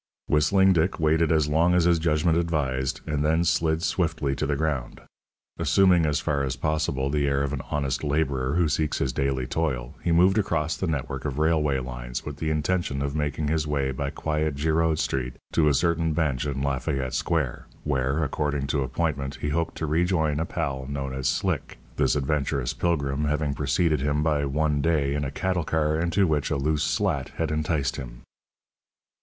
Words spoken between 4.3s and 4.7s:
to the